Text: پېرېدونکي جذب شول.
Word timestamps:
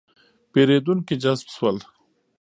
پېرېدونکي 0.51 1.13
جذب 1.23 1.41
شول. 1.55 1.77